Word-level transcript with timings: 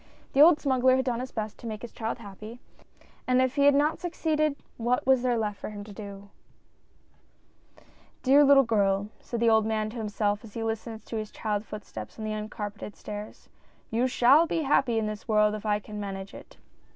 The 0.33 0.41
old 0.41 0.59
smuggler 0.59 0.95
had 0.95 1.05
done 1.05 1.19
his 1.19 1.31
best 1.31 1.59
to 1.59 1.67
make 1.67 1.83
his 1.83 1.91
child 1.91 2.17
happy, 2.17 2.59
and 3.27 3.39
if 3.39 3.53
he 3.53 3.65
had 3.65 3.75
not 3.75 3.99
succeeded 3.99 4.55
what 4.77 5.05
was 5.05 5.21
there 5.21 5.37
left 5.37 5.59
for 5.61 5.69
him 5.69 5.83
to 5.83 5.93
do? 5.93 6.29
52 7.75 7.75
THE 7.75 7.81
NIGHT 7.81 7.81
AFTER." 7.81 7.91
Dear 8.31 8.43
little 8.43 8.63
girl," 8.63 9.09
said 9.19 9.39
the 9.39 9.49
old 9.51 9.67
man 9.67 9.91
to 9.91 9.97
himself 9.97 10.43
as 10.43 10.55
he 10.55 10.63
listened 10.63 11.05
to 11.05 11.17
his 11.17 11.29
child's 11.29 11.67
footsteps 11.67 12.17
on 12.17 12.25
the 12.25 12.33
uncarpeted 12.33 12.95
stairs," 12.95 13.47
you 13.91 14.07
shall 14.07 14.47
be 14.47 14.63
happy 14.63 14.97
in 14.97 15.05
this 15.05 15.27
world 15.27 15.53
if 15.53 15.67
I 15.67 15.77
can 15.77 15.99
man 15.99 16.17
age 16.17 16.33
it 16.33 16.57